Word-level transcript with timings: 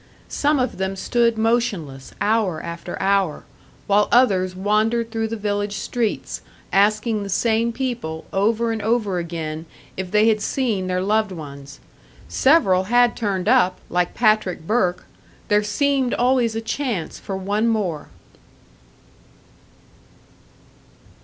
Some 0.29 0.57
of 0.57 0.79
them 0.79 0.95
stood 0.95 1.37
motionless, 1.37 2.11
hour 2.19 2.59
after 2.59 2.99
hour, 2.99 3.43
while 3.85 4.07
others 4.11 4.55
wandered 4.55 5.11
through 5.11 5.27
the 5.27 5.37
village 5.37 5.75
streets, 5.75 6.41
asking 6.73 7.21
the 7.21 7.29
same 7.29 7.71
people, 7.71 8.25
over 8.33 8.71
and 8.71 8.81
over 8.81 9.19
again, 9.19 9.67
if 9.95 10.09
they 10.09 10.27
had 10.27 10.41
seen 10.41 10.87
their 10.87 11.03
loved 11.03 11.31
ones. 11.31 11.79
Several 12.27 12.85
had 12.85 13.15
turned 13.15 13.47
up, 13.47 13.77
like 13.91 14.15
Patrick 14.15 14.65
Burke; 14.65 15.05
there 15.49 15.61
seemed 15.61 16.15
always 16.15 16.55
a 16.55 16.61
chance 16.61 17.19
for 17.19 17.37
one 17.37 17.67
more. 17.67 18.07